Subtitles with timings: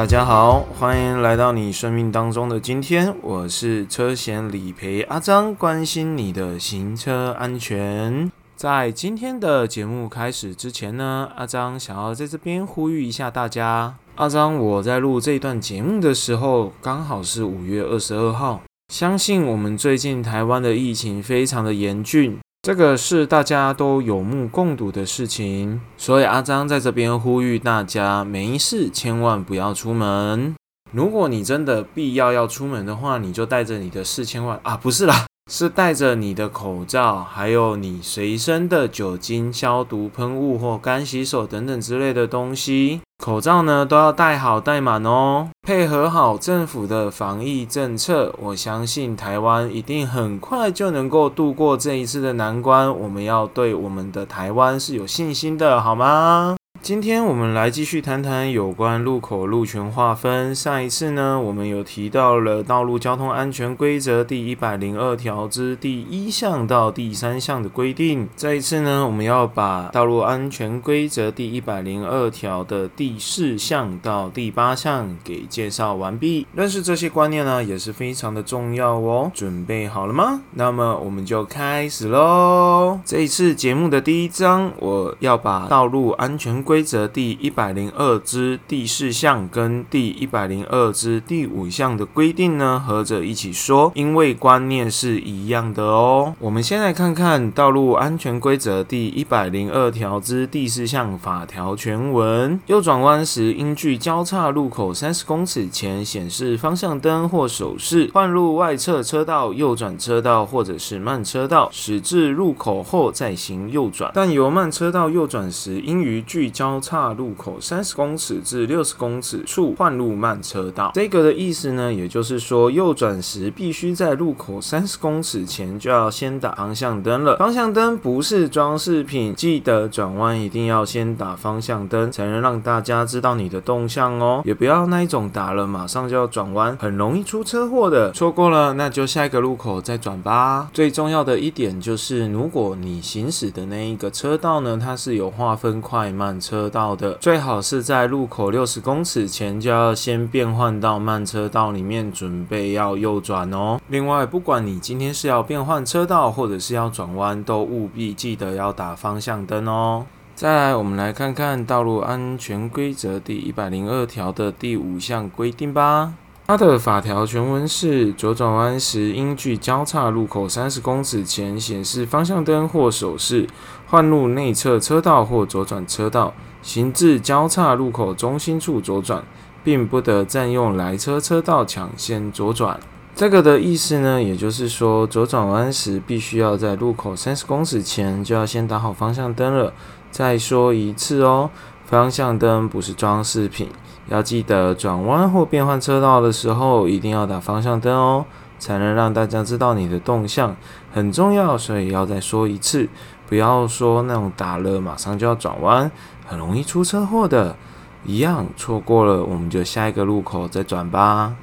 [0.00, 8.32] 大家好，欢迎来到你生命当中的今天，我是车险理赔阿张，关心你的行车安全。
[8.56, 13.94] 在今天的节目开始之前呢，阿张想要在这边呼吁一下大家。
[14.14, 18.62] 阿张，我在录这段节目的时候，刚好是五月二十二号。
[18.90, 25.80] 相信我们最近台湾的疫情非常的严峻，这个是大家都有目共睹的事情。
[25.96, 30.54] 所以阿张在这边呼吁大家，没事千万不要出门。
[30.92, 43.00] 如果你真的必要要出门的话，你就带着你的四千万啊，不是啦，是带着你的口罩，还有你随身的酒精消毒喷雾或干洗手等等之类的东西。
[43.20, 52.88] 口罩呢都要戴好戴满哦，配合好政府的防疫政策，我相信台湾一定很快就能够度过这一次的难关。
[52.96, 56.54] 我们要对我们的台湾是有信心的，好吗？
[56.82, 60.54] 今天我们来继续谈谈有关路口路权划分。
[60.54, 68.26] 上一次呢，我们有提到了《道路交通安全规则》第一百零二条之第一项到第三项的规定。
[68.34, 76.46] 这一次呢，我们要把《道路安全规则》第一百零二条的第四项到第八项给介绍完毕。
[76.54, 79.30] 认识这些观念呢，也是非常的重要哦。
[79.34, 80.40] 准备好了吗？
[80.54, 82.98] 那么我们就开始喽。
[83.04, 96.32] 这一次节目的第一章，我要把道路安全规则第一百零二之第四项跟第一百零二之第五项的规定呢，合着一起说，因为观念是一样的哦。
[96.38, 114.12] 我们先来看看道路安全规则第一百零二条之第四项法条全文：右转弯时，应距交叉路口三十公尺前显示方向灯或手势，换入外侧车道、右转车道或者是慢车道，驶至路口后再行右转。
[114.14, 120.90] 但由慢车道右转时，应于距交叉路口三十公尺至六十公尺处换入慢车道。
[120.92, 127.38] 这个的意思呢，也就是说，右转时必须在路口三十公尺前就要先打方向灯了。
[127.38, 134.42] 方向灯不是装饰品，记得转弯一定要先打方向灯，才能让大家知道你的动向哦。
[134.44, 138.12] 也不要那一种打了马上就要转弯，很容易出车祸的。
[138.12, 140.68] 错过了，那就下一个路口再转吧。
[140.74, 146.38] 最重要的一点就是，如果你行驶的那一个车道呢，它是有划分快慢。
[146.50, 153.80] 车道的最好是在路口六十公尺前就要先变换到慢车道里面，准备要右转哦。
[153.86, 160.04] 另外，不管你今天是要变换车道或者是要转弯，都务必记得要打方向灯哦。
[160.34, 166.14] 再来，我们来看看道路安全规则第一百零二条的第五项规定吧。
[166.46, 173.46] 它的法条全文是：左转弯时，应距交叉路口三十公尺前显示方向灯或手势，
[173.90, 179.24] 换入内侧车道或左转车道，行至交叉路口中心处左转，
[179.64, 182.78] 并不得占用来车车道抢先左转。
[183.16, 189.72] 这个的意思呢，也就是说，左转弯时必须要在路口三十公尺前就要先打好方向灯了。
[190.12, 191.50] 再说一次哦，
[191.84, 193.68] 方向灯不是装饰品。
[194.08, 198.24] 要记得转弯或变换车道的时候，一定要打方向灯哦，
[198.60, 200.54] 才能让大家知道你的动向，
[200.92, 201.58] 很重要。
[201.58, 202.88] 所以要再说一次，
[203.30, 205.90] 不要说那种打了马上就要转弯，
[206.26, 207.56] 很容易出车祸的。
[208.04, 211.34] 一样错过了，我们就下一个路口再转吧。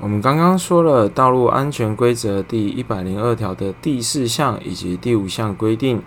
[0.00, 6.02] 我们刚刚说了道路安全规则第一百零二条的第四项以及第五项规定，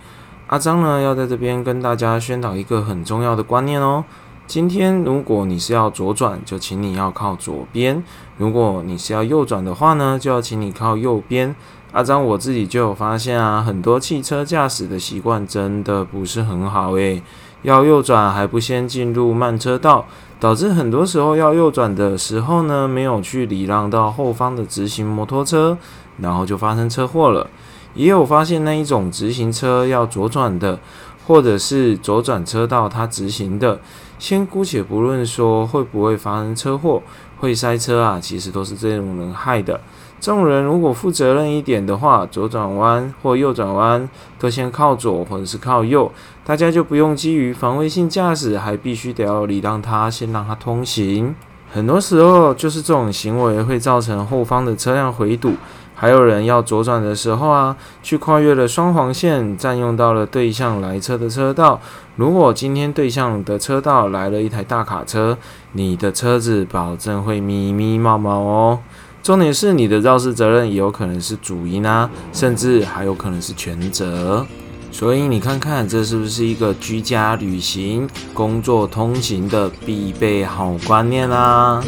[0.48, 4.04] 阿张呢要在这边跟大家宣导一个很重要的观念哦。
[4.48, 8.02] 今天，如果你是要左转，就请你要靠左边；
[8.38, 11.56] 如果你是要右转的话呢，就要请你靠右边。
[11.92, 17.24] 阿张我自己就有发现啊，很多汽车驾驶的习惯真的不是很好诶，
[17.64, 20.06] 要右转还不先进入慢车道，
[20.40, 25.76] 导致很多时候要右转的时候呢，没有去礼让到后方的直行摩托车，
[26.20, 27.50] 然后就发生车祸了。
[27.96, 30.80] 也有发现那一种直行车要左转的，
[31.26, 33.80] 或者是左转车道它直行的。
[34.20, 37.02] 先姑且不论说会不会发生车祸、
[37.40, 39.82] 会塞车啊，其实都是这种人害的。
[40.20, 46.12] 这种人如果负责任一点的话，左转弯或右转弯都先靠左或者是靠右，
[46.46, 51.34] 大家就不用基于防卫性驾驶，还必须得要礼让他，先让他通行。
[51.72, 55.54] 很多时候就是这种行为会造成后方的车辆回堵。
[55.94, 61.78] 还有人要左转的时候啊，去跨越了双黄线，占用到了对向来车的车道。
[62.16, 65.38] 如果今天对向的车道来了一台大卡车，
[65.74, 68.80] 你的车子保证会咪咪冒冒哦。
[69.22, 74.46] 重点是你的肇事责任也有可能是主因啊，甚至还有可能是全责。
[74.92, 81.84] 所以你看看，这是不是一个居家旅行、工作通行的必备好观念啦？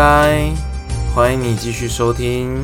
[0.00, 0.50] 来，
[1.14, 2.56] 欢迎你继续收听。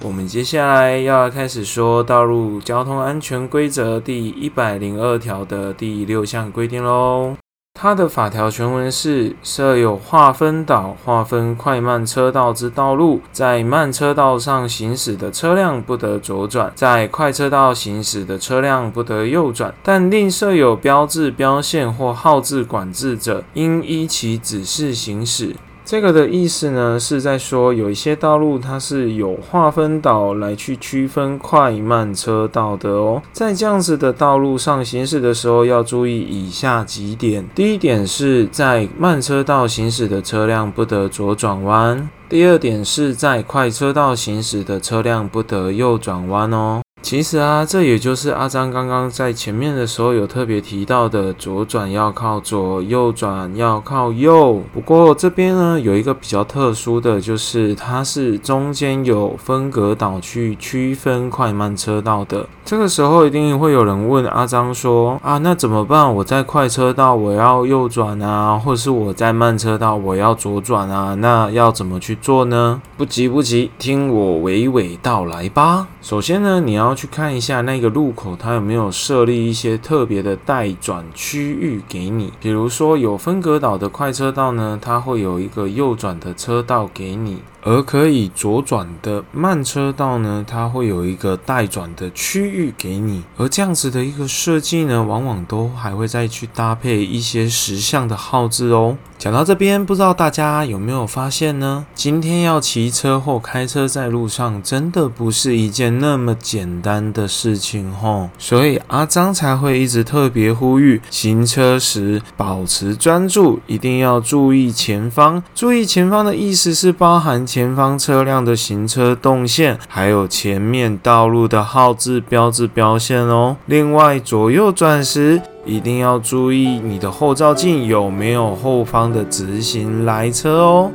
[0.00, 7.34] 我们接下来要开始说道路交通安全规则第一百零二条的第六项规定喽。
[7.76, 19.74] 它的法条全文是：设有划分岛、划分快慢车道之道路，在慢车道上行驶的车辆不得左转，在快车道行驶的车辆不得右转。
[19.82, 25.56] 但另设有标志、标线或号志管制者，应依其指示行驶。
[25.84, 33.22] 这个的意思呢，是在说有一些道路它是有划分岛来去区分快慢车道的哦。
[33.32, 46.83] 在这样子的道路上行驶的时候，要注意以下几点：第一点是在慢车道行驶的车辆不得左转弯；第二点是在快车道行驶的车辆不得右转弯哦。
[47.04, 54.62] 其实啊，这也就是阿张刚刚在前面的时候有特别提到的，左转要靠左，右转要靠右。
[54.72, 62.46] 不过这边呢，有一个比较特殊的就是，它是中间有分隔岛去区分快慢车道的。
[62.64, 66.14] 这个时候一定会有人问阿张说：啊，那怎么办？
[66.14, 71.14] 我在快车道我要右转啊，或者是我在慢车道我要左转啊？
[71.16, 72.80] 那要怎么去做呢？
[72.96, 75.88] 不急不急，听我娓娓道来吧。
[76.00, 82.32] 首先呢，你要去看一下那个路口，它有没有设立一些特别的待转区域给你。
[82.40, 87.42] 比如说有分隔岛的快车道呢，它会有一个右转的车道给你。
[87.64, 93.24] 而可以左转的慢车道呢，它会有一个待转的区域给你。
[93.38, 98.98] 而这样子的一个设计呢，往往都还会再去搭配一些实像的号字哦。
[99.16, 101.86] 讲到这边，不知道大家有没有发现呢？
[101.94, 108.28] 今天要骑车或开车在路上，真的不是一件那么简单的事情吼。
[108.38, 115.42] 所以阿张才会一直特别呼吁，行车时保持专注，一定要注意前方。
[115.54, 117.46] 注意前方的意思是包含。
[117.54, 123.56] 前方车辆的行车动线，还有前面道路的号志标志标线哦。
[123.66, 130.90] 另外，左右转时一定要注意你的后照镜有没有后方的直行来车哦。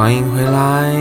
[0.00, 0.96] 欢迎回来，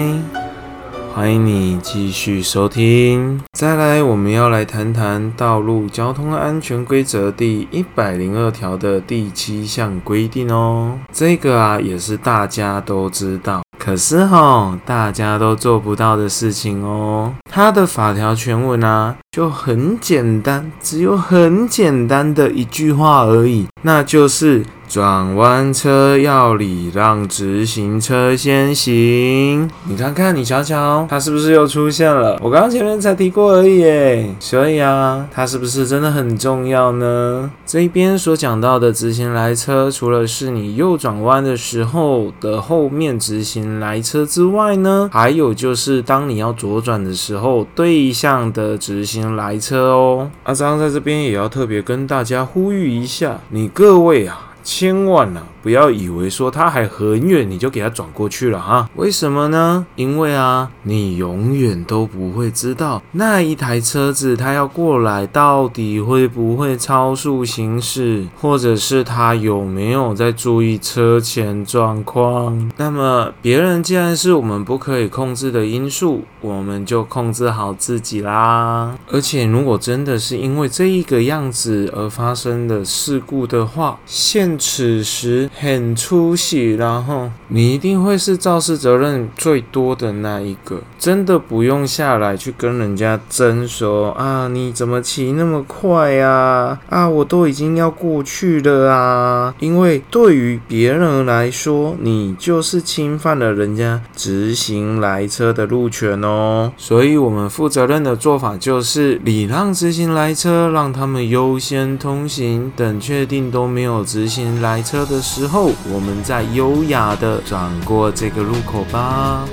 [1.16, 3.40] 欢迎你继续收听。
[3.54, 11.00] 再来，我们要来谈谈道路交通安全规则第一百零二条的第七项规定哦。
[11.14, 17.34] 这个啊，也是大家都知道，可是哈，大家都做不到的事情哦。
[17.50, 24.66] 它的法条全文啊，就很简单，只有很简单的一句话而已，那就是。
[24.90, 29.70] 转弯车要礼让直行车先行。
[29.88, 32.40] 你看看，你瞧瞧，它是不是又出现了？
[32.42, 34.34] 我刚刚前面才提过而已诶。
[34.40, 37.52] 所以啊，它是不是真的很重要呢？
[37.68, 50.32] 这一边所讲到的直行来车，除了是你右转弯的时候的后面直行来车之外呢，还有就是当你要左转的时候，对向的直行来车哦。
[50.46, 54.48] 阿张在这边也要特别跟大家呼吁一下，你各位啊。
[54.64, 58.90] 千万呐，不要以为说他还很远，你就给他转过去了哈。
[58.96, 59.86] 为什么呢？
[59.96, 72.72] 因为啊，你永远都不会知道那一台车子他要过来到底会不会超速行驶，或者是他有没有在注意车前状况。
[72.78, 78.96] 那么别人既然是我们不可以控制的因素，我们就控制好自己啦。
[79.12, 90.82] 而且如果真的是因为这一个样子而发生的事故的话，现此时很出息，然后你一定会是肇事责任最多的那一个。
[90.98, 96.78] 真的不用下来去跟人家争说啊，你怎么骑那么快呀？
[96.90, 99.54] 啊，我都已经要过去了啊！
[99.60, 106.72] 因为对于别人来说，你就是侵犯了人家直行来车的路权哦。
[106.78, 112.72] 所以，我们负责任的做法就是礼让直行来车，让他们优先通行。
[112.76, 119.46] 等确定都没有直行来车的时之后，我们再优雅的转过这个路口吧。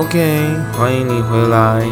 [0.00, 1.86] OK，欢迎你回来。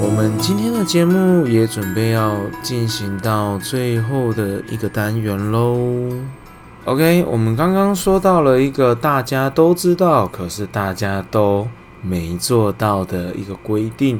[0.00, 5.76] 我们今天的节目也准备要进行到最后的一个单元喽。
[6.86, 11.68] OK，我们刚刚说到了一个大家都知道，可是大家都
[12.00, 14.18] 没做到的一个规定。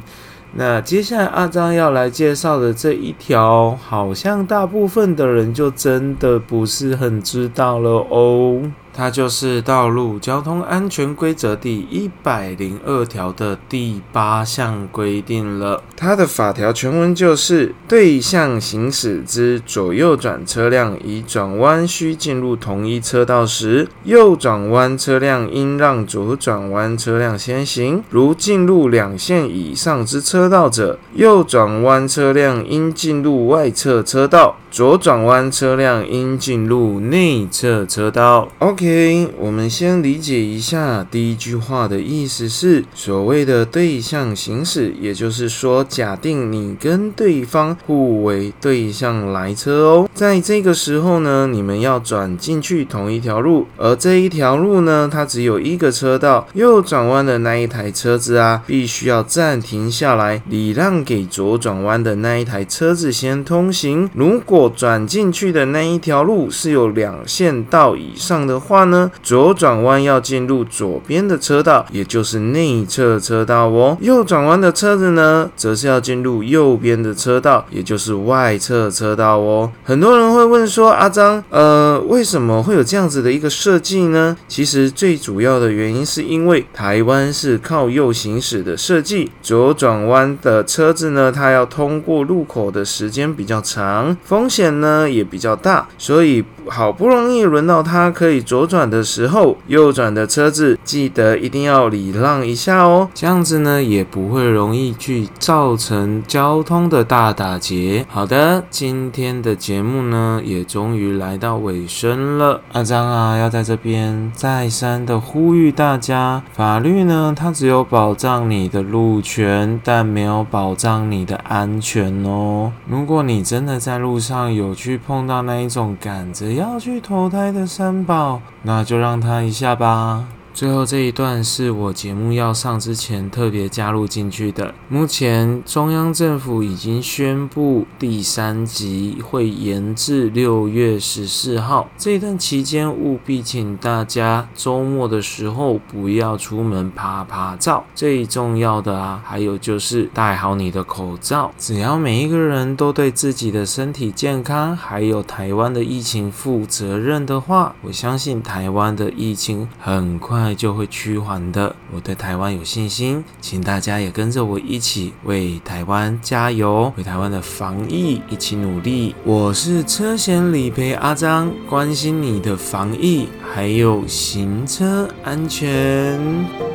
[0.53, 8.61] 那接下来阿张要来介绍的这一条，好像大部分的人就真的不是很知道了哦。
[8.93, 15.83] 它就是《道路交通安全规则》第一百零二条的第八项规定了。
[15.95, 34.57] 它的法条全文就是：对向行驶之左右转车辆，以转弯需进入同一车道时，右转弯车辆应让左转弯车辆先行；如进入两线以上之车道者，右转弯车辆应进入外侧车道。
[34.71, 38.47] 左转弯车辆应进入内侧车道。
[38.59, 64.09] OK，OK，我们先理解一下第一句话的意思是所谓的对向行驶，也就是说，假定你跟对方互为对向来车哦，在这个时候呢，你们要转进去同一条路，而这一条路呢，它只有一个车道，右转弯的那一台车子啊，必须要暂停下来，礼让给左转弯的那一台车子先通行。
[64.15, 73.97] 如果转进去的那一条路是有两线道以上的话呢，左转弯要进入左边的车道，也就是内侧车道哦。
[73.99, 79.69] 右转弯的车子呢，则是要进入右边的车道，也就是外侧车道哦。
[79.83, 84.37] 很多人会问说，阿张，呃，为什么会有这样子的一个设计呢？
[84.47, 94.49] 其实最主要的原因是因为台湾是靠右行驶的设计，左转弯的车子呢，它要通过路口的时间比较长，风。
[94.51, 108.05] 险呢也比较大，所以好不容易轮到他可以左左转的时候，右转的车子记得一定要礼让一下哦，这样子呢也不会容易去造成交通的大打劫。
[108.07, 122.71] 好的，今天的节目呢也终于来到尾声了，阿张啊要在这边再三的呼吁大家，法律呢它只有保障你的路权，但没有保障你的安全哦。
[122.87, 130.25] 如果你真的在路上，有去碰到那一种赶着要去投胎的三宝，那就让他一下吧。
[130.53, 134.73] 最后这一段是我节目要上之前特别加入进去的。
[134.89, 141.89] 目前中央政府已经宣布第三集会延至六月十四号。
[141.97, 147.83] 这一段期间务必请大家周末的时候不要出门拍拍照。
[147.95, 151.51] 最重要的啊，还有就是戴好你的口罩。
[151.57, 160.51] 只要每一个人都对自己的身体健康还有台湾的疫情负责任的话，我相信台湾的疫情很快快。
[160.61, 169.15] 就会趋缓的，我对台湾有信心，请大家也跟着我一起为台湾加油，为台湾的防疫一起努力。
[169.23, 176.70] 我是车险理赔阿张，关心你的防疫还有行车安全。